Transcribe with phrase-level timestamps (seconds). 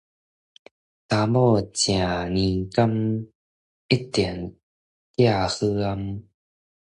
[0.03, 0.09] 查某食
[2.31, 3.29] 年柑，
[3.87, 4.57] 一定
[5.15, 6.23] 嫁好翁